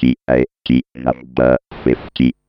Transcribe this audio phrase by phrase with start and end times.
[0.00, 2.39] T A T number 50.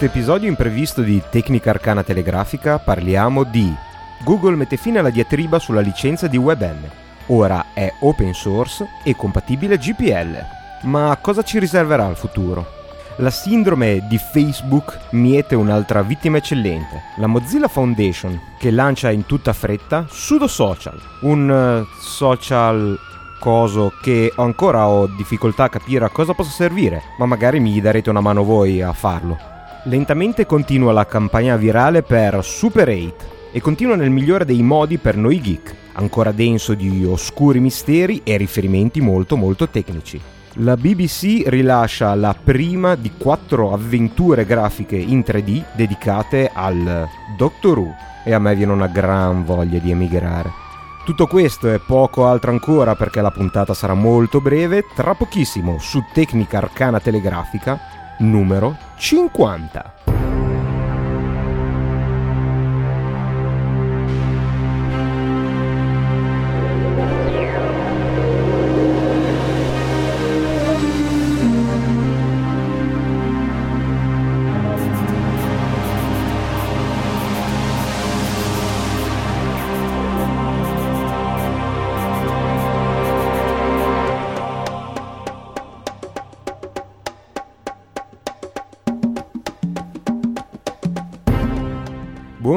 [0.00, 3.70] Questo episodio imprevisto di Tecnica Arcana Telegrafica parliamo di
[4.24, 6.88] Google mette fine alla diatriba sulla licenza di WebM.
[7.26, 10.42] Ora è open source e compatibile GPL.
[10.84, 12.64] Ma cosa ci riserverà il futuro?
[13.16, 19.52] La sindrome di Facebook miete un'altra vittima eccellente, la Mozilla Foundation, che lancia in tutta
[19.52, 22.98] fretta Sudo Social, un eh, social
[23.38, 28.08] coso che ancora ho difficoltà a capire a cosa possa servire, ma magari mi darete
[28.08, 29.58] una mano voi a farlo.
[29.84, 33.14] Lentamente continua la campagna virale per Super 8
[33.50, 38.36] e continua nel migliore dei modi per noi geek, ancora denso di oscuri misteri e
[38.36, 40.20] riferimenti molto molto tecnici.
[40.54, 47.94] La BBC rilascia la prima di quattro avventure grafiche in 3D dedicate al Doctor Who
[48.22, 50.52] e a me viene una gran voglia di emigrare.
[51.06, 56.04] Tutto questo e poco altro ancora perché la puntata sarà molto breve, tra pochissimo su
[56.12, 60.29] Tecnica Arcana Telegrafica numero 50.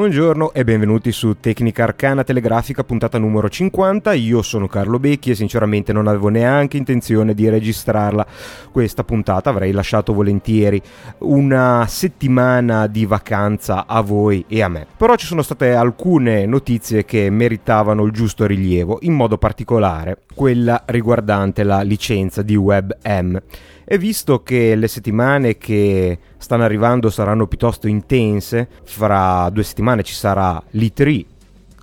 [0.04, 4.12] Buongiorno e benvenuti su Tecnica Arcana Telegrafica puntata numero 50.
[4.12, 8.26] Io sono Carlo Becchi e sinceramente non avevo neanche intenzione di registrarla
[8.70, 10.78] questa puntata, avrei lasciato volentieri
[11.20, 14.86] una settimana di vacanza a voi e a me.
[14.94, 20.82] Però ci sono state alcune notizie che meritavano il giusto rilievo, in modo particolare quella
[20.84, 23.40] riguardante la licenza di WebM.
[23.84, 30.14] E visto che le settimane che stanno arrivando saranno piuttosto intense, fra due settimane ci
[30.14, 31.24] sarà l'E3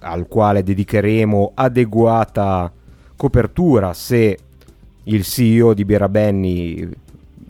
[0.02, 2.72] al quale dedicheremo adeguata
[3.16, 4.38] copertura se
[5.04, 6.90] il CEO di Berabenni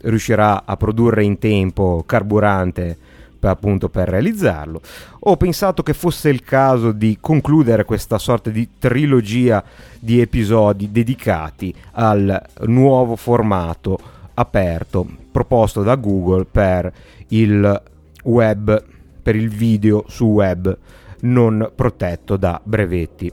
[0.02, 2.98] riuscirà a produrre in tempo carburante
[3.40, 4.80] appunto per realizzarlo.
[5.20, 9.64] Ho pensato che fosse il caso di concludere questa sorta di trilogia
[9.98, 13.98] di episodi dedicati al nuovo formato
[14.34, 16.92] aperto proposto da Google per
[17.28, 17.82] il
[18.24, 18.84] web,
[19.22, 20.76] per il video su web
[21.20, 23.32] non protetto da brevetti.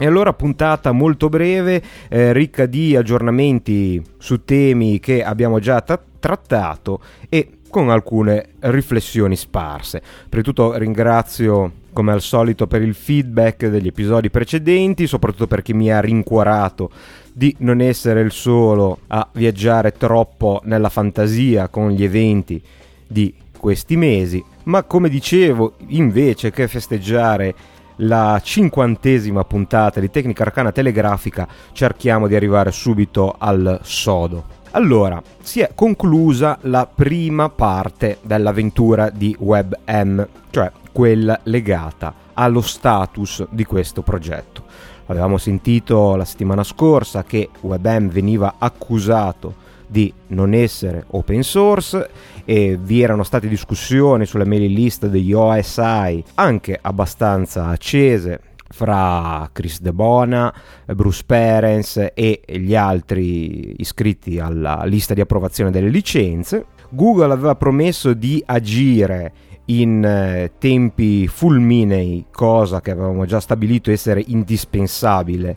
[0.00, 6.00] E allora puntata molto breve, eh, ricca di aggiornamenti su temi che abbiamo già tra-
[6.20, 10.00] trattato e con alcune riflessioni sparse.
[10.00, 15.62] Prima di tutto ringrazio come al solito per il feedback degli episodi precedenti, soprattutto per
[15.62, 16.92] chi mi ha rincuorato
[17.32, 22.62] di non essere il solo a viaggiare troppo nella fantasia con gli eventi
[23.04, 27.52] di questi mesi, ma come dicevo, invece che festeggiare
[27.96, 34.44] la cinquantesima puntata di Tecnica Arcana Telegrafica, cerchiamo di arrivare subito al sodo.
[34.70, 43.46] Allora, si è conclusa la prima parte dell'avventura di WebM, cioè quella legata allo status
[43.50, 44.64] di questo progetto.
[45.06, 49.54] Avevamo sentito la settimana scorsa che WebM veniva accusato
[49.86, 52.10] di non essere open source
[52.44, 59.80] e vi erano state discussioni sulle mailing list degli OSI anche abbastanza accese fra Chris
[59.80, 60.52] De Bona,
[60.84, 66.66] Bruce Perens e gli altri iscritti alla lista di approvazione delle licenze.
[66.90, 69.32] Google aveva promesso di agire
[69.70, 75.56] in eh, tempi fulminei, cosa che avevamo già stabilito essere indispensabile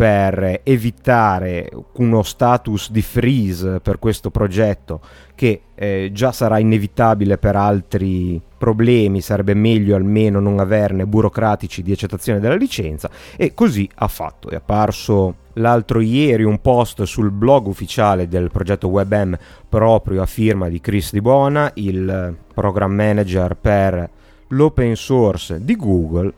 [0.00, 5.02] per evitare uno status di freeze per questo progetto
[5.34, 11.92] che eh, già sarà inevitabile per altri problemi, sarebbe meglio almeno non averne burocratici di
[11.92, 14.48] accettazione della licenza e così ha fatto.
[14.48, 19.36] È apparso l'altro ieri un post sul blog ufficiale del progetto WebM
[19.68, 24.10] proprio a firma di Chris Di Bona, il program manager per
[24.52, 26.32] l'open source di Google,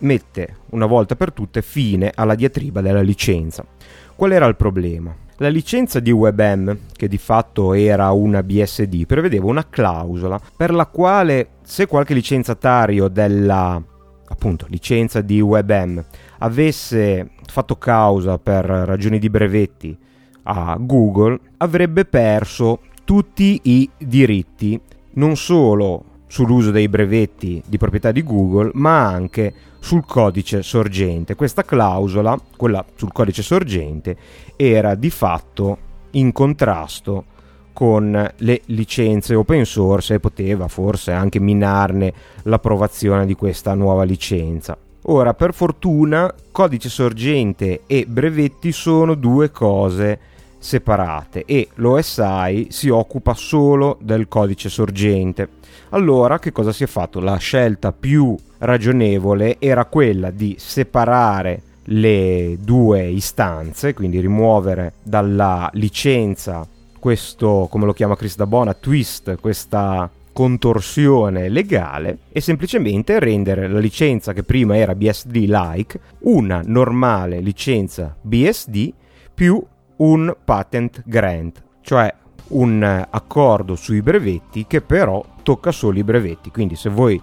[0.00, 3.64] mette una volta per tutte fine alla diatriba della licenza.
[4.14, 5.14] Qual era il problema?
[5.36, 10.86] La licenza di WebM, che di fatto era una BSD, prevedeva una clausola per la
[10.86, 13.80] quale se qualche licenziatario della
[14.30, 16.04] appunto licenza di WebM
[16.40, 19.96] avesse fatto causa per ragioni di brevetti
[20.42, 24.80] a Google, avrebbe perso tutti i diritti,
[25.14, 31.34] non solo sull'uso dei brevetti di proprietà di Google, ma anche sul codice sorgente.
[31.34, 34.16] Questa clausola, quella sul codice sorgente,
[34.56, 35.78] era di fatto
[36.12, 37.24] in contrasto
[37.72, 44.76] con le licenze open source e poteva forse anche minarne l'approvazione di questa nuova licenza.
[45.02, 50.18] Ora, per fortuna, codice sorgente e brevetti sono due cose
[50.58, 55.48] separate e l'OSI si occupa solo del codice sorgente.
[55.90, 57.20] Allora, che cosa si è fatto?
[57.20, 66.66] La scelta più ragionevole era quella di separare le due istanze, quindi rimuovere dalla licenza
[66.98, 74.32] questo, come lo chiama Chris Dabona, twist, questa contorsione legale e semplicemente rendere la licenza
[74.32, 78.92] che prima era BSD-like una normale licenza BSD
[79.34, 79.60] più
[79.98, 82.12] un patent grant, cioè
[82.48, 86.50] un accordo sui brevetti che però tocca solo i brevetti.
[86.50, 87.20] Quindi se voi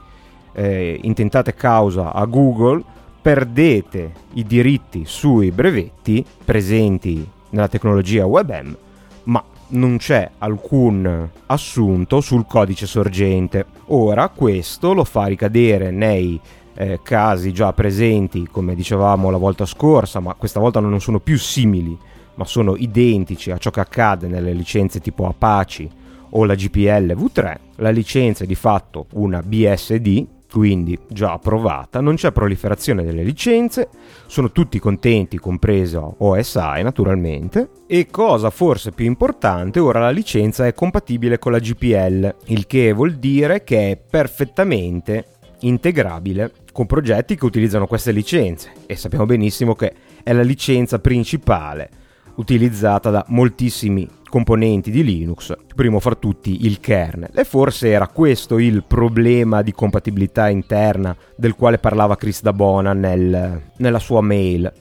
[0.53, 2.83] eh, intentate causa a Google,
[3.21, 8.77] perdete i diritti sui brevetti presenti nella tecnologia WebM,
[9.23, 13.65] ma non c'è alcun assunto sul codice sorgente.
[13.87, 16.39] Ora questo lo fa ricadere nei
[16.75, 21.37] eh, casi già presenti, come dicevamo la volta scorsa, ma questa volta non sono più
[21.39, 21.97] simili
[22.35, 27.55] ma sono identici a ciò che accade nelle licenze tipo Apache o la GPL V3,
[27.77, 33.89] la licenza è di fatto una BSD, quindi già approvata, non c'è proliferazione delle licenze,
[34.25, 40.73] sono tutti contenti, compreso OSI naturalmente, e cosa forse più importante, ora la licenza è
[40.73, 45.25] compatibile con la GPL, il che vuol dire che è perfettamente
[45.61, 48.71] integrabile con progetti che utilizzano queste licenze.
[48.85, 49.93] E sappiamo benissimo che
[50.23, 51.89] è la licenza principale
[52.35, 57.31] utilizzata da moltissimi componenti di Linux, primo fra tutti il kernel.
[57.33, 63.61] E forse era questo il problema di compatibilità interna del quale parlava Chris Dabona nel,
[63.77, 64.71] nella sua mail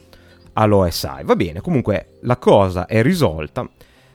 [0.54, 1.22] all'OSI.
[1.24, 3.68] Va bene, comunque la cosa è risolta,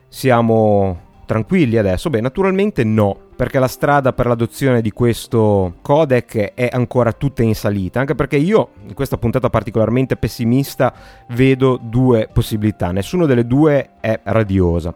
[0.08, 2.10] siamo tranquilli adesso?
[2.10, 7.54] Beh, naturalmente no, perché la strada per l'adozione di questo codec è ancora tutta in
[7.54, 10.92] salita, anche perché io in questa puntata particolarmente pessimista
[11.30, 14.92] vedo due possibilità, nessuna delle due è radiosa.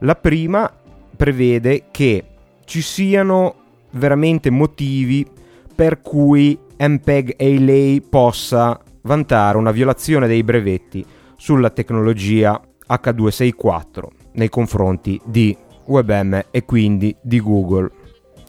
[0.00, 0.68] La prima
[1.16, 2.24] prevede che
[2.64, 3.54] ci siano
[3.92, 5.24] veramente motivi
[5.72, 11.06] per cui MPEG ALA possa vantare una violazione dei brevetti
[11.36, 14.02] sulla tecnologia H264
[14.32, 15.56] nei confronti di
[15.86, 17.90] WebM e quindi di Google.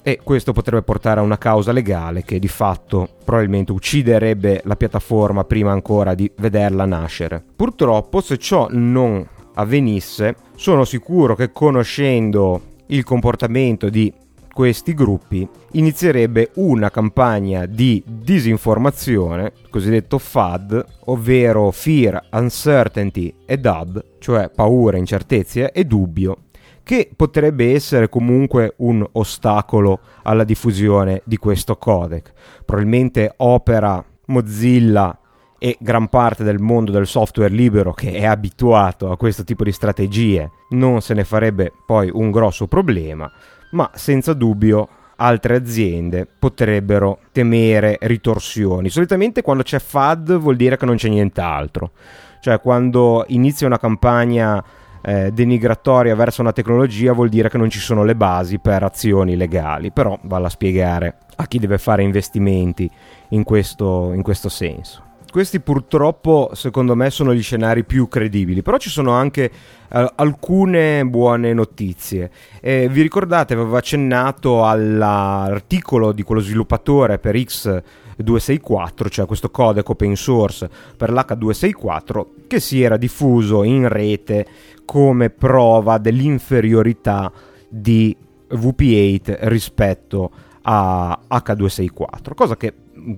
[0.03, 5.43] E questo potrebbe portare a una causa legale che di fatto probabilmente ucciderebbe la piattaforma
[5.43, 7.43] prima ancora di vederla nascere.
[7.55, 14.13] Purtroppo, se ciò non avvenisse, sono sicuro che conoscendo il comportamento di
[14.57, 24.49] questi gruppi inizierebbe una campagna di disinformazione, cosiddetto FAD, ovvero Fear, Uncertainty e Dub, cioè
[24.49, 26.45] paura, incertezze e dubbio,
[26.87, 32.31] che potrebbe essere comunque un ostacolo alla diffusione di questo codec.
[32.63, 35.19] Probabilmente Opera, Mozilla
[35.59, 39.73] e gran parte del mondo del software libero che è abituato a questo tipo di
[39.73, 43.29] strategie non se ne farebbe poi un grosso problema,
[43.71, 48.87] ma senza dubbio altre aziende potrebbero temere ritorsioni.
[48.87, 51.91] Solitamente quando c'è FAD vuol dire che non c'è nient'altro,
[52.39, 54.63] cioè quando inizia una campagna
[55.01, 59.35] eh, denigratoria verso una tecnologia vuol dire che non ci sono le basi per azioni
[59.35, 62.89] legali, però vale a spiegare a chi deve fare investimenti
[63.29, 65.06] in questo, in questo senso.
[65.29, 69.51] Questi purtroppo secondo me sono gli scenari più credibili, però ci sono anche
[69.89, 72.31] eh, alcune buone notizie.
[72.61, 80.15] Eh, vi ricordate, avevo accennato all'articolo di quello sviluppatore per X264, cioè questo codec open
[80.15, 84.45] source per l'H264, che si era diffuso in rete
[84.85, 87.31] come prova dell'inferiorità
[87.67, 88.15] di
[88.49, 90.31] VP8 rispetto
[90.61, 92.73] a H264, cosa che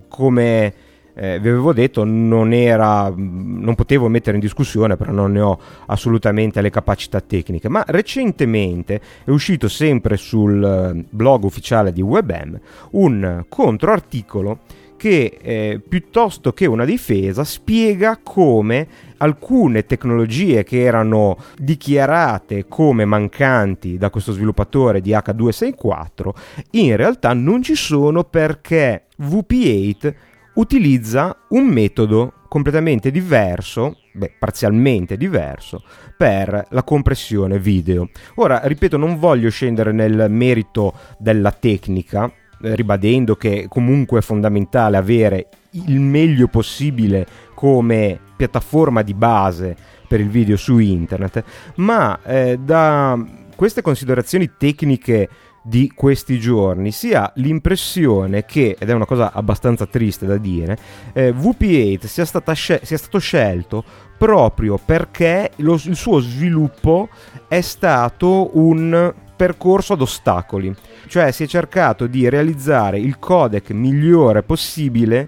[0.08, 0.74] come
[1.22, 5.60] eh, vi avevo detto non era non potevo mettere in discussione però non ne ho
[5.88, 7.68] assolutamente le capacità tecniche.
[7.68, 12.60] Ma recentemente è uscito sempre sul eh, blog ufficiale di WebM
[12.92, 14.60] un controarticolo
[14.96, 23.98] che eh, piuttosto che una difesa spiega come alcune tecnologie che erano dichiarate come mancanti
[23.98, 26.30] da questo sviluppatore di H264
[26.72, 30.14] in realtà non ci sono perché VP8
[30.60, 35.84] utilizza un metodo completamente diverso, beh, parzialmente diverso,
[36.18, 38.10] per la compressione video.
[38.36, 42.30] Ora, ripeto, non voglio scendere nel merito della tecnica,
[42.62, 49.75] eh, ribadendo che comunque è fondamentale avere il meglio possibile come piattaforma di base
[50.08, 51.44] per il video su internet,
[51.75, 53.18] ma eh, da
[53.56, 55.30] queste considerazioni tecniche
[55.62, 60.78] di questi giorni si ha l'impressione che, ed è una cosa abbastanza triste da dire,
[61.13, 63.84] eh, VP8 sia, scel- sia, stato scelto
[64.18, 67.10] proprio perché lo, il suo sviluppo
[67.48, 70.75] è stato un percorso ad ostacoli,
[71.08, 75.28] cioè si è cercato di realizzare il codec migliore possibile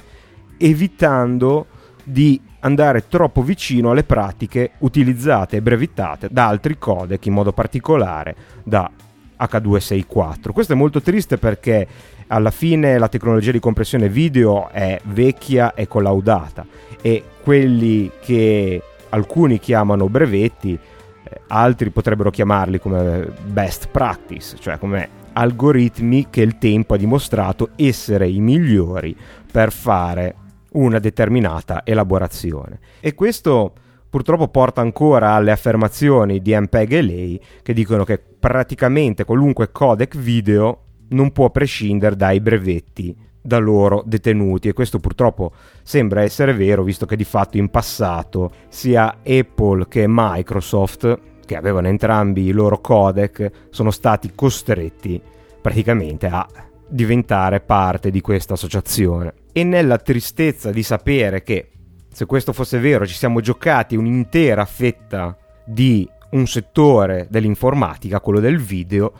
[0.57, 1.67] evitando
[2.03, 8.35] di andare troppo vicino alle pratiche utilizzate e brevettate da altri codec, in modo particolare
[8.63, 8.89] da
[9.41, 10.51] H264.
[10.51, 11.87] Questo è molto triste perché
[12.27, 16.65] alla fine la tecnologia di compressione video è vecchia e collaudata
[17.01, 25.19] e quelli che alcuni chiamano brevetti, eh, altri potrebbero chiamarli come best practice, cioè come
[25.33, 29.15] algoritmi che il tempo ha dimostrato essere i migliori
[29.51, 30.35] per fare
[30.73, 32.79] una determinata elaborazione.
[32.99, 33.73] E questo
[34.11, 40.17] purtroppo porta ancora alle affermazioni di MPEG e lei che dicono che praticamente qualunque codec
[40.17, 40.79] video
[41.11, 44.67] non può prescindere dai brevetti da loro detenuti.
[44.67, 50.05] E questo purtroppo sembra essere vero visto che di fatto in passato sia Apple che
[50.07, 55.21] Microsoft che avevano entrambi i loro codec sono stati costretti
[55.61, 56.45] praticamente a
[56.85, 59.33] diventare parte di questa associazione.
[59.53, 61.70] E nella tristezza di sapere che
[62.11, 68.57] se questo fosse vero, ci siamo giocati un'intera fetta di un settore dell'informatica, quello del
[68.57, 69.13] video,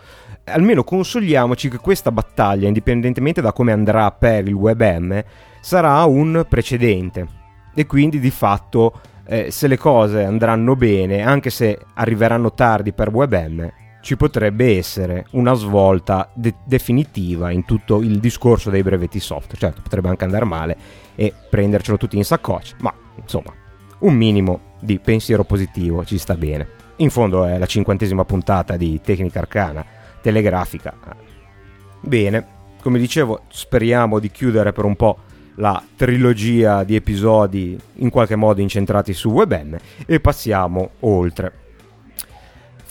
[0.45, 5.23] almeno consoliamoci che questa battaglia, indipendentemente da come andrà per il WebM,
[5.61, 7.39] sarà un precedente.
[7.73, 13.09] E quindi di fatto, eh, se le cose andranno bene, anche se arriveranno tardi per
[13.09, 13.71] WebM,
[14.01, 19.57] ci potrebbe essere una svolta de- definitiva in tutto il discorso dei brevetti software.
[19.57, 20.77] Certo, potrebbe anche andare male
[21.15, 23.53] e prendercelo tutti in saccoccia, ma insomma,
[23.99, 26.67] un minimo di pensiero positivo ci sta bene.
[26.97, 29.85] In fondo è la cinquantesima puntata di Tecnica Arcana
[30.21, 30.93] telegrafica.
[31.99, 32.47] Bene,
[32.81, 35.17] come dicevo, speriamo di chiudere per un po'
[35.55, 41.60] la trilogia di episodi in qualche modo incentrati su WebM e passiamo oltre.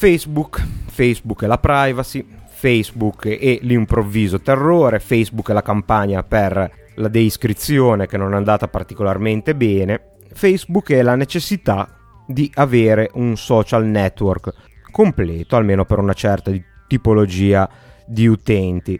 [0.00, 7.08] Facebook, Facebook e la privacy, Facebook e l'improvviso terrore, Facebook e la campagna per la
[7.08, 13.84] deiscrizione che non è andata particolarmente bene, Facebook e la necessità di avere un social
[13.84, 14.54] network
[14.90, 16.50] completo, almeno per una certa
[16.86, 17.68] tipologia
[18.06, 18.98] di utenti.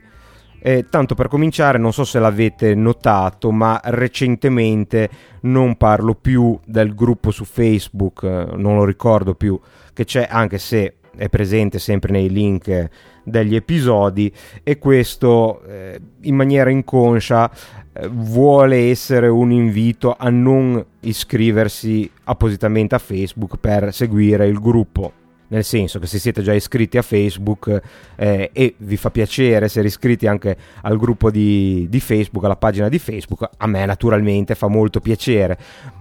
[0.63, 5.09] E tanto per cominciare, non so se l'avete notato, ma recentemente
[5.43, 9.59] non parlo più del gruppo su Facebook, non lo ricordo più,
[9.93, 12.89] che c'è anche se è presente sempre nei link
[13.23, 17.51] degli episodi e questo eh, in maniera inconscia
[17.93, 25.13] eh, vuole essere un invito a non iscriversi appositamente a Facebook per seguire il gruppo
[25.51, 27.81] nel senso che se siete già iscritti a Facebook
[28.17, 32.89] eh, e vi fa piacere essere iscritti anche al gruppo di, di, Facebook, alla pagina
[32.89, 35.59] di Facebook, a me naturalmente fa molto piacere,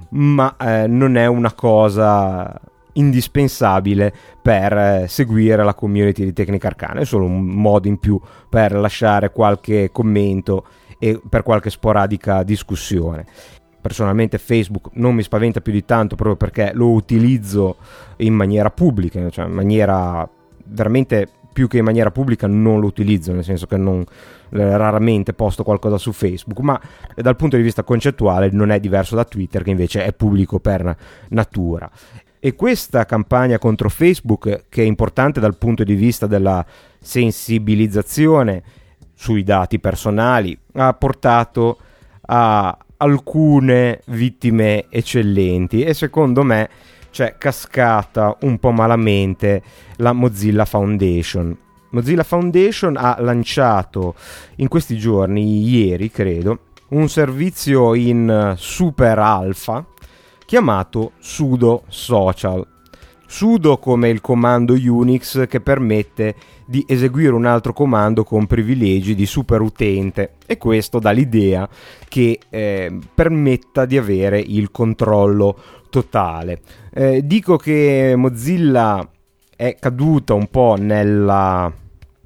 [0.09, 2.59] ma eh, non è una cosa
[2.93, 8.19] indispensabile per eh, seguire la community di Tecnica Arcana, è solo un modo in più
[8.49, 10.65] per lasciare qualche commento
[10.99, 13.25] e per qualche sporadica discussione.
[13.81, 17.77] Personalmente Facebook non mi spaventa più di tanto proprio perché lo utilizzo
[18.17, 20.27] in maniera pubblica, cioè in maniera
[20.65, 25.33] veramente più che in maniera pubblica non lo utilizzo, nel senso che non, eh, raramente
[25.33, 26.79] posto qualcosa su Facebook, ma
[27.15, 30.95] dal punto di vista concettuale non è diverso da Twitter che invece è pubblico per
[31.29, 31.89] natura.
[32.39, 36.65] E questa campagna contro Facebook, che è importante dal punto di vista della
[36.99, 38.63] sensibilizzazione
[39.13, 41.77] sui dati personali, ha portato
[42.21, 46.69] a alcune vittime eccellenti e secondo me
[47.11, 49.61] c'è cascata un po' malamente
[49.97, 51.57] la Mozilla Foundation.
[51.91, 54.15] Mozilla Foundation ha lanciato
[54.57, 59.85] in questi giorni, ieri credo, un servizio in super alfa
[60.45, 62.65] chiamato Sudo Social.
[63.31, 66.33] Sudo come il comando Unix che permette
[66.65, 71.69] di eseguire un altro comando con privilegi di super utente e questo dà l'idea
[72.07, 75.55] che eh, permetta di avere il controllo
[75.91, 76.61] totale.
[76.91, 79.07] Eh, dico che Mozilla
[79.55, 81.71] è caduta un po' nella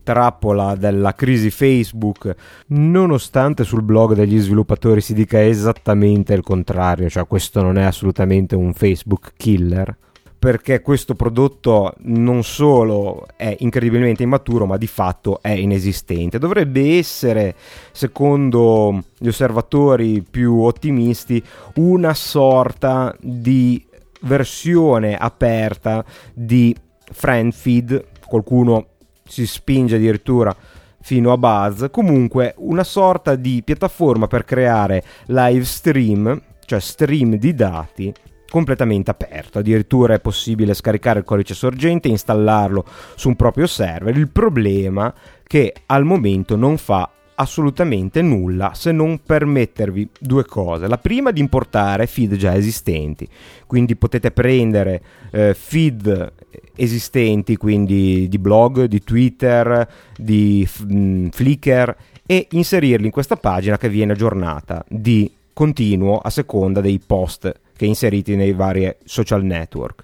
[0.03, 2.33] trappola della crisi Facebook,
[2.67, 8.55] nonostante sul blog degli sviluppatori si dica esattamente il contrario, cioè questo non è assolutamente
[8.55, 9.97] un Facebook killer
[10.43, 16.37] perché questo prodotto non solo è incredibilmente immaturo, ma di fatto è inesistente.
[16.37, 17.55] Dovrebbe essere,
[17.93, 21.41] secondo gli osservatori più ottimisti,
[21.75, 23.85] una sorta di
[24.23, 26.75] versione aperta di
[27.09, 28.87] FriendFeed, qualcuno
[29.25, 30.53] si spinge addirittura
[30.99, 37.53] fino a Buzz, comunque una sorta di piattaforma per creare live stream, cioè stream di
[37.53, 38.13] dati
[38.53, 44.15] completamente aperto, addirittura è possibile scaricare il codice sorgente e installarlo su un proprio server.
[44.15, 45.13] Il problema è
[45.47, 50.87] che al momento non fa assolutamente nulla se non permettervi due cose.
[50.87, 53.27] La prima di importare feed già esistenti,
[53.65, 56.33] quindi potete prendere eh, feed
[56.75, 63.79] esistenti, quindi di blog, di Twitter, di mh, mm, Flickr e inserirli in questa pagina
[63.79, 70.03] che viene aggiornata di continuo a seconda dei post che inseriti nei vari social network.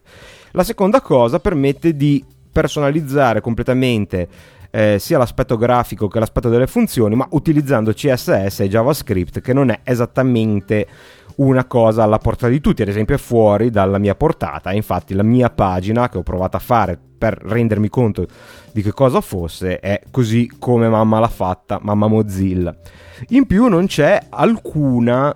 [0.51, 4.27] La seconda cosa permette di personalizzare completamente
[4.71, 9.69] eh, sia l'aspetto grafico che l'aspetto delle funzioni, ma utilizzando CSS e JavaScript, che non
[9.69, 10.87] è esattamente
[11.35, 14.71] una cosa alla portata di tutti, ad esempio è fuori dalla mia portata.
[14.71, 18.25] Infatti la mia pagina che ho provato a fare per rendermi conto
[18.71, 22.75] di che cosa fosse è così come mamma l'ha fatta, mamma Mozilla.
[23.29, 25.33] In più non c'è alcuna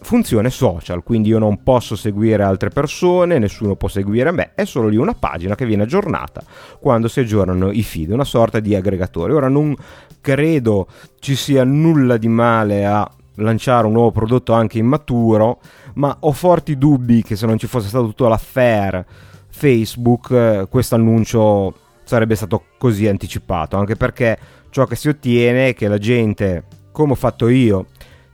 [0.00, 4.88] funzione social, quindi io non posso seguire altre persone, nessuno può seguire me, è solo
[4.88, 6.42] lì una pagina che viene aggiornata
[6.78, 9.32] quando si aggiornano i feed, una sorta di aggregatore.
[9.32, 9.74] Ora non
[10.20, 10.86] credo
[11.18, 15.60] ci sia nulla di male a lanciare un nuovo prodotto anche immaturo,
[15.94, 19.04] ma ho forti dubbi che se non ci fosse stato tutto l'affair
[19.48, 21.74] Facebook, eh, questo annuncio
[22.04, 24.38] sarebbe stato così anticipato, anche perché
[24.70, 27.86] ciò che si ottiene è che la gente, come ho fatto io,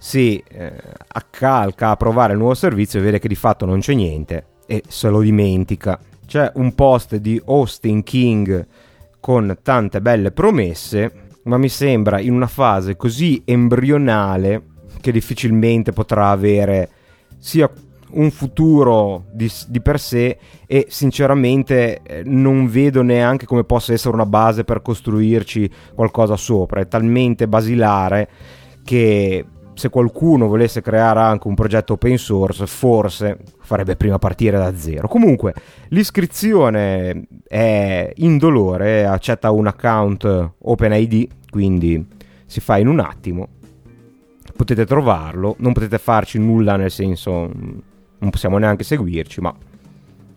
[0.04, 0.70] si eh,
[1.12, 4.82] accalca a provare il nuovo servizio e vede che di fatto non c'è niente e
[4.86, 5.98] se lo dimentica.
[6.26, 8.66] C'è un post di Austin King
[9.18, 14.64] con tante belle promesse, ma mi sembra in una fase così embrionale
[15.00, 16.90] che difficilmente potrà avere
[17.38, 17.70] sia
[18.10, 20.36] un futuro di, di, per sé
[20.66, 26.80] e sinceramente eh, non vedo neanche come possa essere una base per costruirci qualcosa sopra,
[26.80, 28.28] è talmente basilare
[28.84, 34.76] che se qualcuno volesse creare anche un progetto open source, forse farebbe prima partire da
[34.76, 35.08] zero.
[35.08, 35.52] Comunque,
[35.88, 42.06] l'iscrizione è indolore, accetta un account OpenID, quindi
[42.46, 43.48] si fa in un attimo.
[44.56, 47.50] Potete trovarlo, non potete farci nulla nel senso
[48.24, 49.54] non possiamo neanche seguirci, ma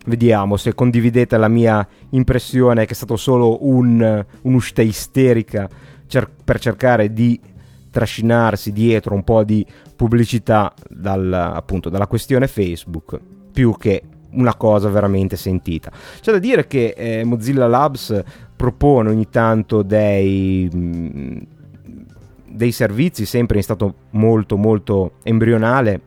[0.06, 5.70] vediamo se condividete la mia impressione che è stato solo un, un'uscita isterica
[6.08, 7.40] cer- per cercare di
[7.98, 13.20] trascinarsi dietro un po' di pubblicità dal, appunto, dalla questione Facebook
[13.52, 15.92] più che una cosa veramente sentita.
[16.22, 18.22] C'è da dire che eh, Mozilla Labs
[18.56, 21.38] propone ogni tanto dei, mm,
[22.50, 26.02] dei servizi sempre in stato molto molto embrionale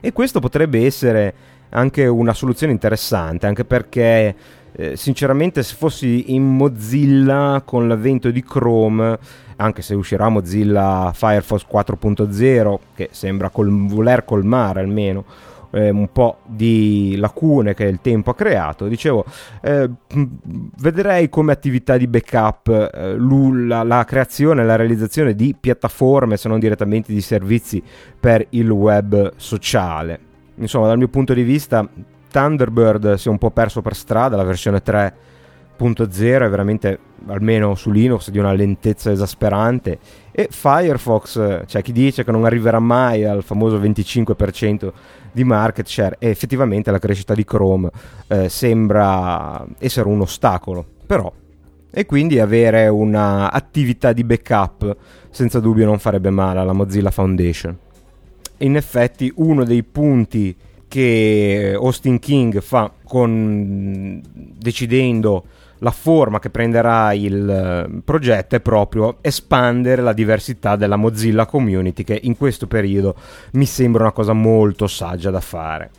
[0.00, 1.34] e questo potrebbe essere
[1.68, 4.34] anche una soluzione interessante anche perché
[4.76, 9.18] eh, sinceramente se fossi in Mozilla con l'avvento di Chrome
[9.56, 15.24] anche se uscirà Mozilla Firefox 4.0 che sembra col- voler colmare almeno
[15.70, 19.24] eh, un po' di lacune che il tempo ha creato dicevo
[19.62, 19.88] eh,
[20.78, 26.48] vedrei come attività di backup eh, la, la creazione e la realizzazione di piattaforme se
[26.48, 27.82] non direttamente di servizi
[28.18, 30.20] per il web sociale.
[30.56, 31.86] Insomma dal mio punto di vista
[32.36, 35.14] Thunderbird si è un po' perso per strada la versione 3
[35.78, 39.98] 2.0 è veramente, almeno su Linux, di una lentezza esasperante
[40.32, 44.90] e Firefox, c'è chi dice che non arriverà mai al famoso 25%
[45.32, 47.90] di market share e effettivamente la crescita di Chrome
[48.28, 51.30] eh, sembra essere un ostacolo, però
[51.90, 54.96] e quindi avere un'attività di backup
[55.30, 57.76] senza dubbio non farebbe male alla Mozilla Foundation.
[58.58, 60.54] In effetti uno dei punti
[60.88, 65.44] che Austin King fa con decidendo
[65.80, 72.02] la forma che prenderà il eh, progetto è proprio espandere la diversità della Mozilla Community
[72.02, 73.14] che in questo periodo
[73.52, 75.90] mi sembra una cosa molto saggia da fare.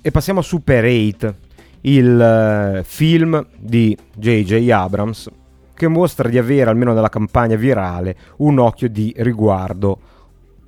[0.00, 1.34] E passiamo a Super 8.
[1.82, 4.70] il eh, film di J.J.
[4.70, 5.30] Abrams
[5.74, 9.98] che mostra di avere, almeno nella campagna virale, un occhio di riguardo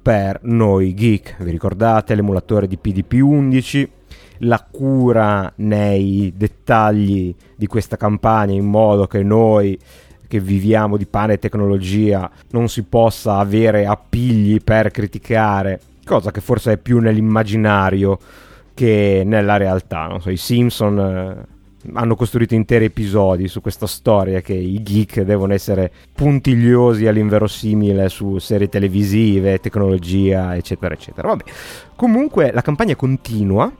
[0.02, 1.36] per noi geek.
[1.42, 3.88] Vi ricordate l'emulatore di PDP-11?
[4.44, 9.78] La cura nei dettagli di questa campagna in modo che noi
[10.26, 16.40] che viviamo di pane e tecnologia non si possa avere appigli per criticare, cosa che
[16.40, 18.18] forse è più nell'immaginario
[18.74, 20.16] che nella realtà.
[20.20, 21.51] So, I Simpson eh,
[21.94, 28.38] hanno costruito interi episodi su questa storia che i geek devono essere puntigliosi all'inverosimile su
[28.38, 31.28] serie televisive, tecnologia, eccetera, eccetera.
[31.28, 31.44] Vabbè,
[31.96, 33.70] comunque la campagna continua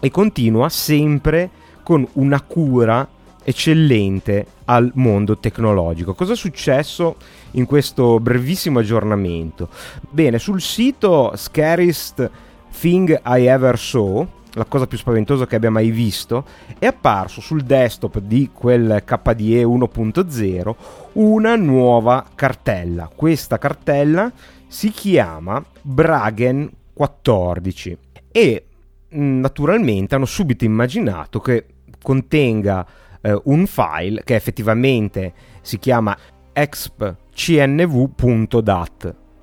[0.00, 1.50] e continua sempre
[1.82, 3.08] con una cura
[3.42, 6.14] eccellente al mondo tecnologico.
[6.14, 7.16] Cosa è successo
[7.52, 9.68] in questo brevissimo aggiornamento?
[10.10, 12.30] Bene, sul sito Scariest
[12.78, 14.26] Thing I Ever Saw,
[14.58, 16.44] la cosa più spaventosa che abbia mai visto,
[16.78, 20.74] è apparso sul desktop di quel KDE 1.0
[21.12, 23.08] una nuova cartella.
[23.14, 24.30] Questa cartella
[24.66, 27.96] si chiama Bragen 14
[28.30, 28.66] e
[29.14, 31.64] mm, naturalmente hanno subito immaginato che
[32.02, 32.86] contenga
[33.20, 36.16] eh, un file che effettivamente si chiama
[36.52, 37.26] expcnv.dat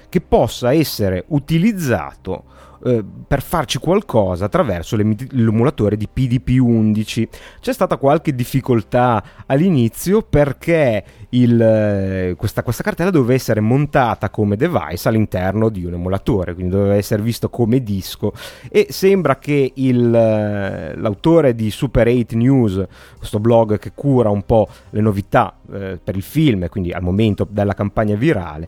[0.10, 2.44] che possa essere utilizzato
[2.86, 7.28] eh, per farci qualcosa attraverso l'emulatore di PDP-11.
[7.60, 14.56] C'è stata qualche difficoltà all'inizio perché il, eh, questa, questa, cartella doveva essere montata come
[14.56, 18.34] device all'interno di un emulatore, quindi doveva essere visto come disco
[18.70, 22.86] e sembra che il, eh, l'autore di Super 8 News,
[23.18, 27.74] questo blog che cura un po' le novità per il film, quindi al momento della
[27.74, 28.68] campagna virale,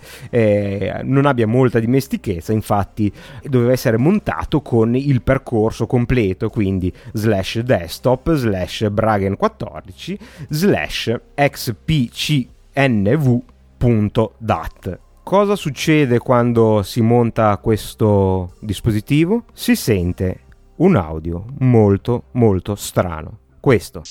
[1.03, 8.33] non abbia molta dimestichezza, infatti doveva essere montato con il percorso completo, quindi slash desktop
[8.33, 10.17] slash Bragen 14
[10.49, 12.59] slash xpcnv.dat.
[15.23, 19.43] Cosa succede quando si monta questo dispositivo?
[19.51, 20.39] Si sente
[20.77, 23.39] un audio molto molto strano.
[23.59, 24.03] Questo.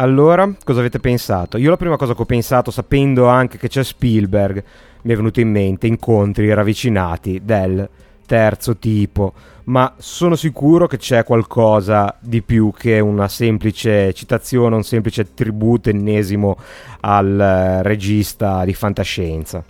[0.00, 1.58] Allora, cosa avete pensato?
[1.58, 4.62] Io la prima cosa che ho pensato, sapendo anche che c'è Spielberg,
[5.02, 7.88] mi è venuto in mente incontri ravvicinati del
[8.24, 9.32] terzo tipo,
[9.64, 15.90] ma sono sicuro che c'è qualcosa di più che una semplice citazione, un semplice tributo
[15.90, 16.56] ennesimo
[17.00, 19.64] al eh, regista di fantascienza.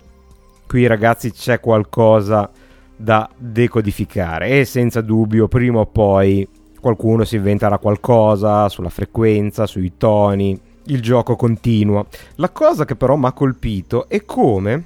[0.67, 2.47] Qui ragazzi c'è qualcosa
[2.95, 6.47] da decodificare e senza dubbio prima o poi
[6.79, 12.05] qualcuno si inventerà qualcosa sulla frequenza, sui toni, il gioco continua.
[12.35, 14.83] La cosa che però mi ha colpito è come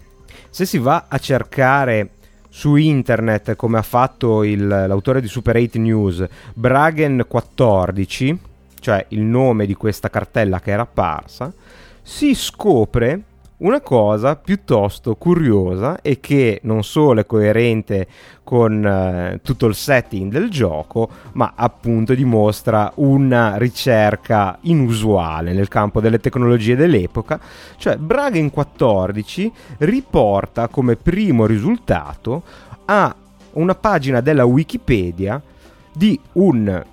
[0.49, 2.09] se si va a cercare
[2.49, 8.39] su internet come ha fatto il, l'autore di Super 8 News Bragen 14,
[8.79, 11.51] cioè il nome di questa cartella che era apparsa,
[12.01, 13.23] si scopre
[13.63, 18.07] una cosa piuttosto curiosa e che non solo è coerente
[18.43, 26.01] con eh, tutto il setting del gioco, ma appunto dimostra una ricerca inusuale nel campo
[26.01, 27.39] delle tecnologie dell'epoca,
[27.77, 32.43] cioè Bragen 14 riporta come primo risultato
[32.85, 33.15] a
[33.53, 35.41] una pagina della Wikipedia
[35.93, 36.83] di un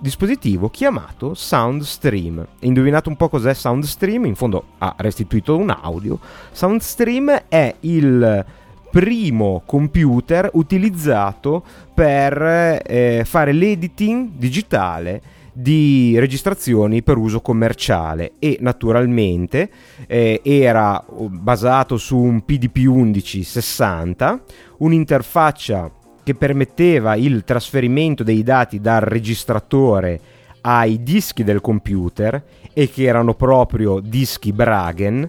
[0.00, 2.46] dispositivo chiamato SoundStream.
[2.60, 4.24] Indovinate un po' cos'è SoundStream?
[4.24, 6.18] In fondo ha restituito un audio.
[6.52, 8.44] SoundStream è il
[8.90, 11.62] primo computer utilizzato
[11.94, 19.70] per eh, fare l'editing digitale di registrazioni per uso commerciale e naturalmente
[20.06, 24.42] eh, era basato su un PDP 1160,
[24.78, 25.90] un'interfaccia
[26.22, 30.20] che permetteva il trasferimento dei dati dal registratore
[30.62, 35.28] ai dischi del computer e che erano proprio dischi Bragen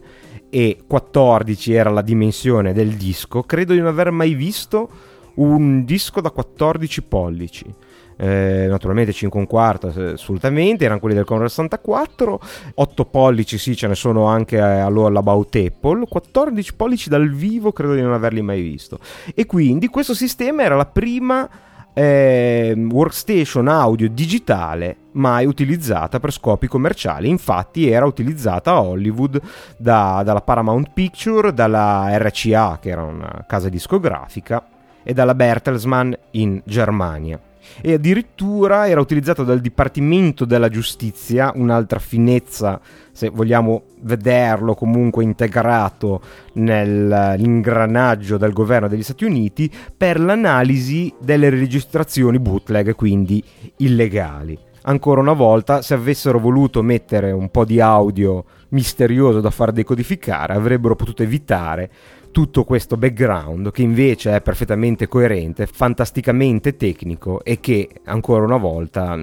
[0.50, 4.90] e 14 era la dimensione del disco, credo di non aver mai visto
[5.36, 7.74] un disco da 14 pollici
[8.22, 12.40] eh, naturalmente 5 un quarto assolutamente, erano quelli del Commodore 64,
[12.76, 18.02] 8 pollici sì ce ne sono anche all'About Apple, 14 pollici dal vivo credo di
[18.02, 19.00] non averli mai visto
[19.34, 21.50] e quindi questo sistema era la prima
[21.94, 27.28] eh, workstation audio digitale mai utilizzata per scopi commerciali.
[27.28, 29.42] Infatti era utilizzata a Hollywood
[29.78, 34.64] da, dalla Paramount Picture, dalla RCA, che era una casa discografica,
[35.04, 37.40] e dalla Bertelsmann in Germania.
[37.80, 42.80] E addirittura era utilizzato dal Dipartimento della Giustizia, un'altra finezza
[43.12, 46.22] se vogliamo vederlo comunque integrato
[46.54, 53.44] nell'ingranaggio del governo degli Stati Uniti, per l'analisi delle registrazioni bootleg, quindi
[53.78, 54.58] illegali.
[54.84, 60.54] Ancora una volta, se avessero voluto mettere un po' di audio misterioso da far decodificare,
[60.54, 61.92] avrebbero potuto evitare
[62.32, 69.16] tutto questo background che invece è perfettamente coerente, fantasticamente tecnico e che ancora una volta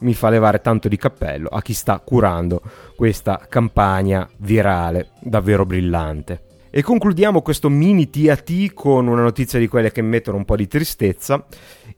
[0.00, 2.60] mi fa levare tanto di cappello a chi sta curando
[2.96, 6.42] questa campagna virale davvero brillante.
[6.70, 10.66] E concludiamo questo mini TAT con una notizia di quelle che mettono un po' di
[10.66, 11.44] tristezza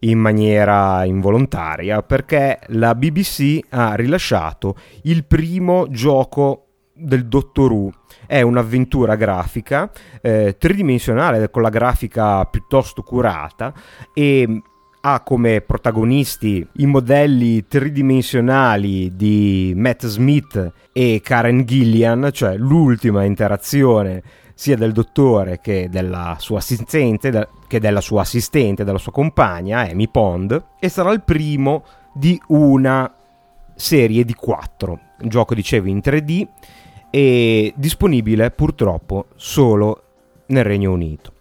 [0.00, 6.69] in maniera involontaria perché la BBC ha rilasciato il primo gioco
[7.00, 7.92] del Dottor Who.
[8.26, 13.72] È un'avventura grafica eh, tridimensionale con la grafica piuttosto curata
[14.14, 14.62] e
[15.02, 24.22] ha come protagonisti i modelli tridimensionali di Matt Smith e Karen Gillian, cioè l'ultima interazione
[24.54, 30.08] sia del dottore che della sua assistente, che della sua assistente, della sua compagna, Amy
[30.08, 31.82] Pond, e sarà il primo
[32.12, 33.10] di una
[33.74, 35.00] serie di quattro.
[35.20, 36.46] Un gioco, dicevo, in 3D
[37.10, 40.02] e disponibile purtroppo solo
[40.46, 41.32] nel Regno Unito.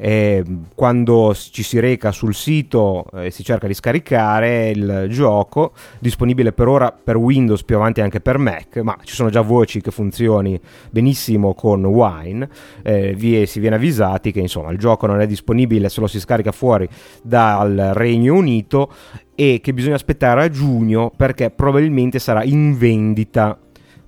[0.00, 0.44] E
[0.76, 6.52] quando ci si reca sul sito e eh, si cerca di scaricare il gioco, disponibile
[6.52, 9.90] per ora per Windows, più avanti anche per Mac, ma ci sono già voci che
[9.90, 10.58] funzioni
[10.90, 12.48] benissimo con Wine.
[12.82, 16.20] Eh, vi, si viene avvisati che insomma il gioco non è disponibile se lo si
[16.20, 16.88] scarica fuori
[17.20, 18.92] dal Regno Unito
[19.34, 23.58] e che bisogna aspettare a giugno perché probabilmente sarà in vendita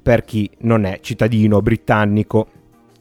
[0.03, 2.47] per chi non è cittadino britannico.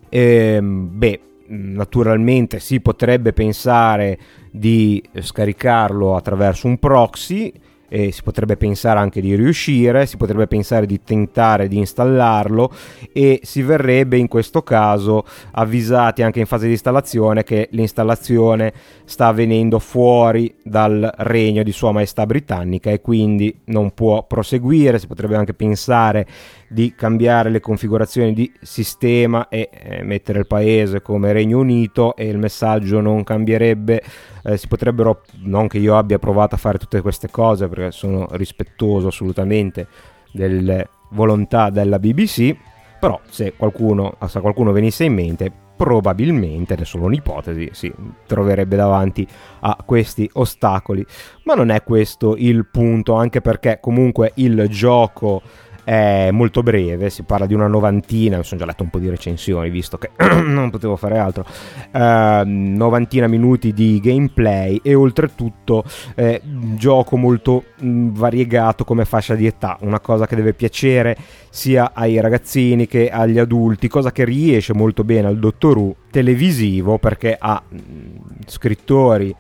[0.10, 4.18] Ehm, beh, naturalmente si potrebbe pensare
[4.52, 7.52] di scaricarlo attraverso un proxy
[7.90, 12.72] e si potrebbe pensare anche di riuscire, si potrebbe pensare di tentare di installarlo
[13.12, 18.72] e si verrebbe in questo caso avvisati anche in fase di installazione che l'installazione
[19.06, 25.08] sta avvenendo fuori dal regno di Sua Maestà Britannica e quindi non può proseguire, si
[25.08, 26.28] potrebbe anche pensare
[26.70, 32.28] di cambiare le configurazioni di sistema e eh, mettere il paese come Regno Unito e
[32.28, 34.02] il messaggio non cambierebbe
[34.44, 38.28] eh, si potrebbero, non che io abbia provato a fare tutte queste cose perché sono
[38.32, 39.88] rispettoso assolutamente
[40.32, 42.56] delle volontà della BBC,
[43.00, 47.94] però se qualcuno, se qualcuno venisse in mente probabilmente, è solo un'ipotesi, si
[48.26, 49.26] troverebbe davanti
[49.62, 51.06] a questi ostacoli.
[51.44, 55.42] Ma non è questo il punto, anche perché comunque il gioco
[55.90, 59.10] è molto breve, si parla di una novantina, mi sono già letto un po' di
[59.10, 60.12] recensioni visto che
[60.46, 61.44] non potevo fare altro,
[61.92, 66.42] uh, novantina minuti di gameplay e oltretutto eh,
[66.76, 71.18] gioco molto mm, variegato come fascia di età, una cosa che deve piacere
[71.50, 77.00] sia ai ragazzini che agli adulti, cosa che riesce molto bene al Dottor Who televisivo
[77.00, 79.36] perché ha mm, scrittori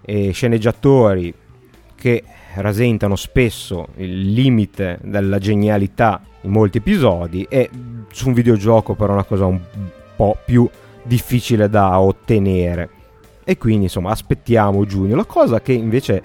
[0.00, 1.34] e sceneggiatori
[1.94, 2.24] che
[2.56, 7.70] rasentano spesso il limite della genialità in molti episodi e
[8.10, 9.60] su un videogioco però è una cosa un
[10.16, 10.68] po' più
[11.02, 12.90] difficile da ottenere.
[13.44, 15.16] E quindi insomma aspettiamo giugno.
[15.16, 16.22] La cosa che invece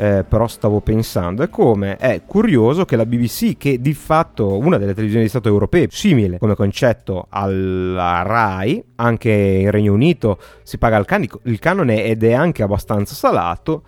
[0.00, 4.78] eh, però stavo pensando è come è curioso che la BBC che di fatto una
[4.78, 10.78] delle televisioni di Stato europee simile come concetto alla RAI anche in Regno Unito si
[10.78, 13.82] paga il, can- il canone ed è anche abbastanza salato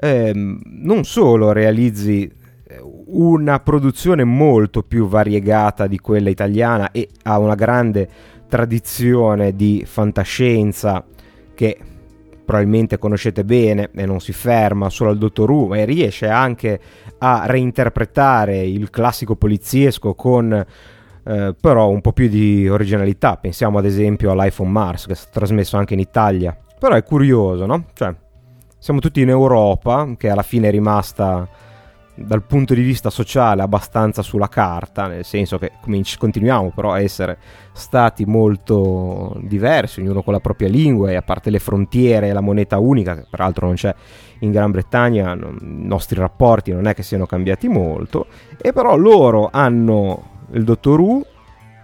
[0.00, 7.38] ehm, non solo realizzi eh, una produzione molto più variegata di quella italiana e ha
[7.38, 8.08] una grande
[8.48, 11.04] tradizione di fantascienza
[11.54, 11.78] che
[12.44, 16.80] probabilmente conoscete bene e non si ferma solo al Dottor Who e riesce anche
[17.18, 20.52] a reinterpretare il classico poliziesco con
[21.22, 25.12] eh, però un po' più di originalità pensiamo ad esempio a Life on Mars che
[25.12, 27.84] è stato trasmesso anche in Italia però è curioso no?
[27.92, 28.12] cioè
[28.80, 31.46] siamo tutti in Europa, che alla fine è rimasta
[32.14, 35.72] dal punto di vista sociale abbastanza sulla carta, nel senso che
[36.18, 37.36] continuiamo però a essere
[37.72, 42.40] stati molto diversi, ognuno con la propria lingua e a parte le frontiere e la
[42.40, 43.94] moneta unica, che peraltro non c'è
[44.40, 48.26] in Gran Bretagna, i nostri rapporti non è che siano cambiati molto,
[48.58, 51.26] e però loro hanno il Dottor Who,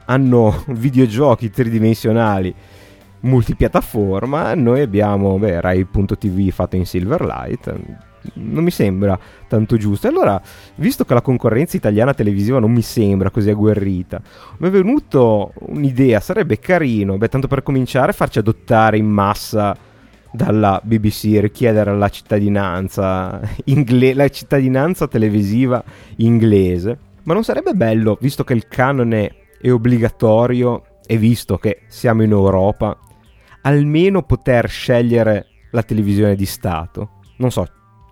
[0.06, 2.54] hanno videogiochi tridimensionali
[3.20, 7.74] multipiattaforma, noi abbiamo beh, Rai.tv fatto in Silverlight.
[8.34, 10.08] Non mi sembra tanto giusto.
[10.08, 10.40] Allora,
[10.76, 14.20] visto che la concorrenza italiana televisiva non mi sembra così agguerrita,
[14.58, 19.76] mi è venuto un'idea, sarebbe carino, beh, tanto per cominciare, farci adottare in massa
[20.32, 25.82] dalla BBC richiedere la cittadinanza, ingle- la cittadinanza televisiva
[26.16, 26.98] inglese.
[27.22, 32.32] Ma non sarebbe bello, visto che il canone è obbligatorio e visto che siamo in
[32.32, 32.96] Europa,
[33.66, 37.20] almeno poter scegliere la televisione di Stato?
[37.38, 37.66] Non so,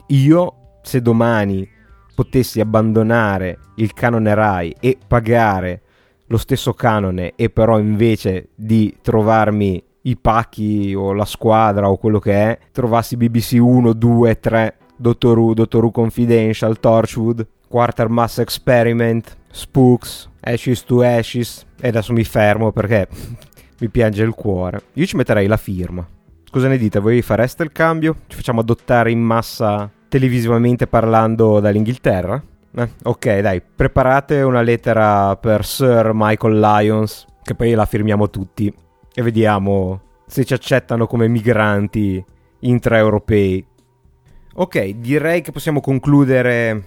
[0.08, 1.68] io se domani
[2.14, 5.82] potessi abbandonare il canone RAI e pagare
[6.26, 12.18] lo stesso canone e però invece di trovarmi i pacchi o la squadra o quello
[12.18, 19.36] che è, trovassi BBC 1, 2, 3, Doctor Who, Doctor Who Confidential, Torchwood, Quartermass Experiment,
[19.50, 23.08] Spooks, Ashes to Ashes e adesso mi fermo perché
[23.84, 24.80] mi piange il cuore.
[24.94, 26.06] Io ci metterei la firma.
[26.50, 27.00] Cosa ne dite?
[27.00, 28.16] Voi fareste il cambio?
[28.26, 32.42] Ci facciamo adottare in massa televisivamente parlando dall'Inghilterra?
[32.76, 38.72] Eh, ok, dai, preparate una lettera per Sir Michael Lyons, che poi la firmiamo tutti
[39.12, 42.24] e vediamo se ci accettano come migranti
[42.60, 43.66] intraeuropei.
[44.54, 46.84] Ok, direi che possiamo concludere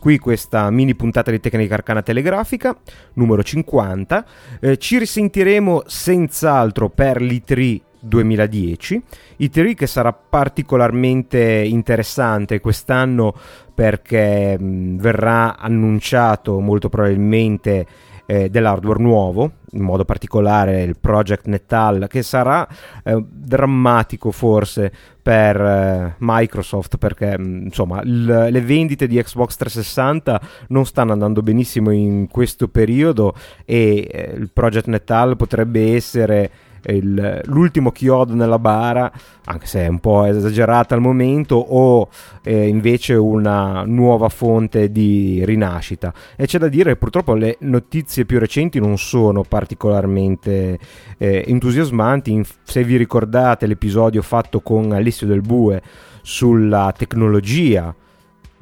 [0.00, 2.76] qui questa mini puntata di Tecnica Arcana Telegrafica,
[3.12, 4.24] numero 50.
[4.60, 9.02] Eh, ci risentiremo senz'altro per l'I3 2010.
[9.40, 13.34] I3 che sarà particolarmente interessante quest'anno
[13.72, 17.86] perché mh, verrà annunciato molto probabilmente
[18.30, 22.64] eh, dell'hardware nuovo, in modo particolare il Project Netal, che sarà
[23.02, 30.40] eh, drammatico forse per eh, Microsoft perché mm, insomma l- le vendite di Xbox 360
[30.68, 36.50] non stanno andando benissimo in questo periodo e eh, il Project Netal potrebbe essere
[36.86, 39.10] il, l'ultimo chiodo nella bara,
[39.44, 42.08] anche se è un po' esagerata al momento, o
[42.42, 46.12] eh, invece una nuova fonte di rinascita.
[46.36, 50.78] E c'è da dire che purtroppo le notizie più recenti non sono particolarmente
[51.18, 52.44] eh, entusiasmanti.
[52.62, 55.82] se vi ricordate l'episodio fatto con Alessio Del Bue
[56.22, 57.94] sulla tecnologia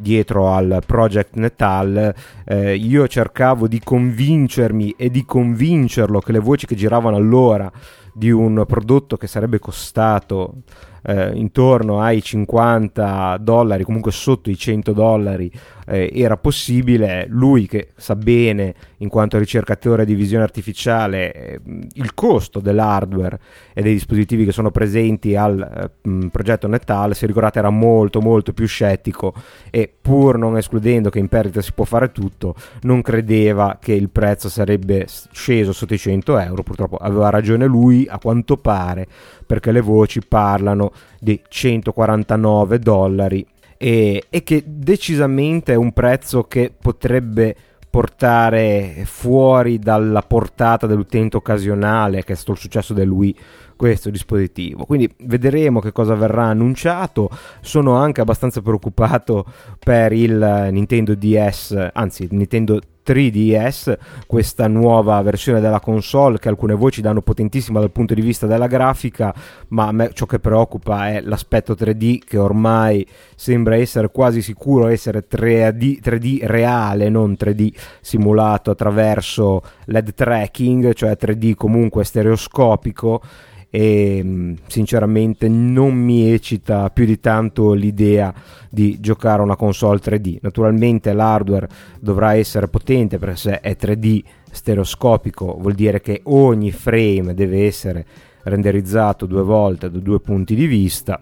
[0.00, 6.66] dietro al Project Natal, eh, io cercavo di convincermi e di convincerlo che le voci
[6.66, 7.70] che giravano allora
[8.18, 10.54] di un prodotto che sarebbe costato
[11.02, 15.50] eh, intorno ai 50 dollari, comunque sotto i 100 dollari,
[15.86, 17.26] eh, era possibile.
[17.28, 21.60] Lui che sa bene, in quanto ricercatore di visione artificiale, eh,
[21.94, 23.38] il costo dell'hardware
[23.72, 28.52] e dei dispositivi che sono presenti al eh, progetto Netal, se ricordate, era molto molto
[28.52, 29.34] più scettico
[29.70, 34.10] e pur non escludendo che in perdita si può fare tutto, non credeva che il
[34.10, 36.62] prezzo sarebbe sceso sotto i 100 euro.
[36.62, 39.06] Purtroppo aveva ragione lui, a quanto pare
[39.48, 40.87] perché le voci parlano
[41.18, 43.46] di 149 dollari
[43.76, 47.54] e, e che decisamente è un prezzo che potrebbe
[47.90, 53.36] portare fuori dalla portata dell'utente occasionale, che è stato il successo del Wii,
[53.76, 54.84] questo dispositivo.
[54.84, 57.30] Quindi vedremo che cosa verrà annunciato.
[57.60, 59.46] Sono anche abbastanza preoccupato
[59.78, 66.74] per il Nintendo DS, anzi, il Nintendo 3DS, questa nuova versione della console che alcune
[66.74, 69.34] voci danno potentissima dal punto di vista della grafica,
[69.68, 74.88] ma a me ciò che preoccupa è l'aspetto 3D che ormai sembra essere quasi sicuro
[74.88, 83.22] essere 3D, 3D reale, non 3D simulato attraverso LED tracking, cioè 3D comunque stereoscopico
[83.70, 88.32] e mm, sinceramente non mi eccita più di tanto l'idea
[88.70, 90.38] di giocare a una console 3D.
[90.40, 91.68] Naturalmente l'hardware
[92.00, 98.06] dovrà essere potente perché se è 3D stereoscopico vuol dire che ogni frame deve essere
[98.42, 101.20] renderizzato due volte da due punti di vista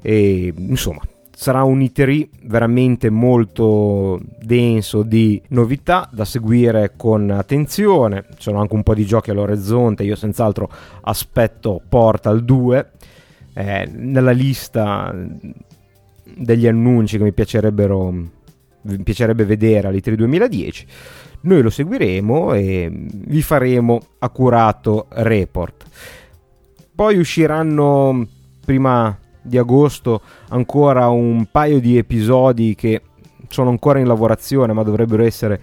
[0.00, 1.00] e insomma
[1.34, 8.24] sarà un ITRI veramente molto denso di novità da seguire con attenzione.
[8.30, 10.04] Ci sono anche un po' di giochi all'orizzonte.
[10.04, 10.70] Io, senz'altro,
[11.02, 12.90] aspetto Portal 2
[13.54, 15.14] eh, nella lista
[16.36, 18.42] degli annunci che mi piacerebbero
[18.84, 20.86] mi piacerebbe vedere all'ITRI 2010.
[21.42, 25.84] Noi lo seguiremo e vi faremo accurato report.
[26.94, 28.26] Poi usciranno
[28.64, 33.02] prima di agosto ancora un paio di episodi che
[33.48, 35.60] sono ancora in lavorazione ma dovrebbero essere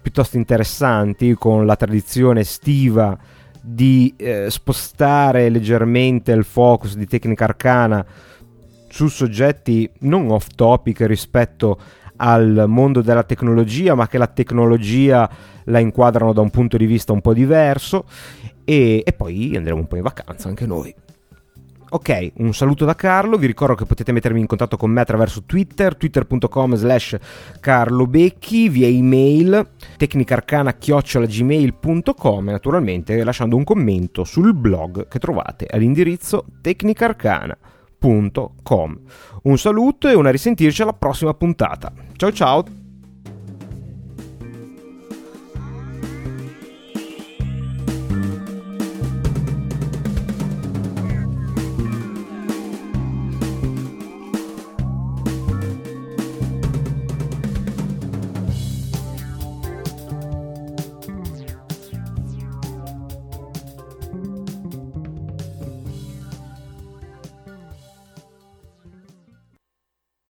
[0.00, 3.16] piuttosto interessanti con la tradizione estiva
[3.60, 8.04] di eh, spostare leggermente il focus di tecnica arcana
[8.88, 11.78] su soggetti non off topic rispetto
[12.16, 15.28] al mondo della tecnologia ma che la tecnologia
[15.64, 18.04] la inquadrano da un punto di vista un po' diverso.
[18.64, 20.94] E, e poi andremo un po' in vacanza anche noi
[21.90, 25.44] Ok, un saluto da Carlo, vi ricordo che potete mettervi in contatto con me attraverso
[25.46, 27.16] Twitter, twitter.com slash
[27.60, 29.66] carlobecchi, via email,
[29.96, 39.00] tecnicarcana-gmail.com e naturalmente lasciando un commento sul blog che trovate all'indirizzo tecnicarcana.com.
[39.44, 41.90] Un saluto e una risentirci alla prossima puntata.
[42.16, 42.77] Ciao ciao!